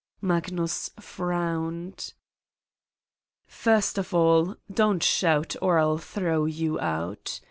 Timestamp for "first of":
3.45-4.15